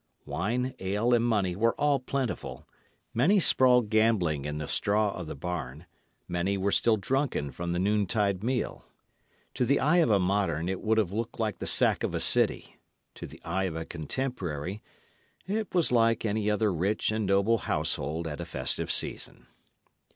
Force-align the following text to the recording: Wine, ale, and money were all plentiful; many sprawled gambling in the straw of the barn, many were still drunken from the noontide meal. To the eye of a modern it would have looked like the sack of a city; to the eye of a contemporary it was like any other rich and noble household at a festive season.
Wine, 0.25 0.73
ale, 0.79 1.13
and 1.13 1.23
money 1.23 1.55
were 1.55 1.75
all 1.79 1.99
plentiful; 1.99 2.67
many 3.13 3.39
sprawled 3.39 3.91
gambling 3.91 4.45
in 4.45 4.57
the 4.57 4.67
straw 4.67 5.11
of 5.11 5.27
the 5.27 5.35
barn, 5.35 5.85
many 6.27 6.57
were 6.57 6.71
still 6.71 6.97
drunken 6.97 7.51
from 7.51 7.71
the 7.71 7.77
noontide 7.77 8.43
meal. 8.43 8.83
To 9.53 9.63
the 9.63 9.79
eye 9.79 9.97
of 9.97 10.09
a 10.09 10.17
modern 10.17 10.67
it 10.69 10.81
would 10.81 10.97
have 10.97 11.11
looked 11.13 11.39
like 11.39 11.59
the 11.59 11.67
sack 11.67 12.01
of 12.03 12.15
a 12.15 12.19
city; 12.19 12.79
to 13.13 13.27
the 13.27 13.39
eye 13.45 13.65
of 13.65 13.75
a 13.75 13.85
contemporary 13.85 14.81
it 15.45 15.71
was 15.71 15.91
like 15.91 16.25
any 16.25 16.49
other 16.49 16.73
rich 16.73 17.11
and 17.11 17.27
noble 17.27 17.59
household 17.59 18.25
at 18.27 18.41
a 18.41 18.45
festive 18.45 18.91
season. 18.91 19.45